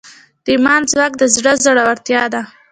[0.43, 2.41] د ایمان ځواک د زړه زړورتیا ده.